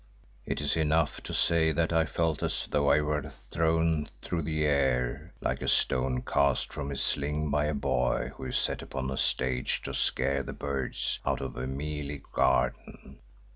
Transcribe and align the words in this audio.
It 0.47 0.61
is 0.61 0.75
enough 0.75 1.21
to 1.21 1.31
say 1.31 1.71
that 1.73 1.93
I 1.93 2.05
felt 2.07 2.41
as 2.41 2.65
though 2.71 2.89
I 2.89 3.01
were 3.01 3.29
thrown 3.51 4.07
through 4.23 4.41
the 4.41 4.65
air 4.65 5.31
like 5.41 5.61
a 5.61 5.67
stone 5.67 6.23
cast 6.23 6.73
from 6.73 6.89
his 6.89 7.03
sling 7.03 7.51
by 7.51 7.65
a 7.65 7.75
boy 7.75 8.31
who 8.35 8.45
is 8.45 8.57
set 8.57 8.81
upon 8.81 9.11
a 9.11 9.17
stage 9.17 9.79
to 9.83 9.93
scare 9.93 10.41
the 10.41 10.53
birds 10.53 11.19
out 11.23 11.39
of 11.39 11.55
a 11.55 11.67
mealie 11.67 12.23
garden. 12.33 13.19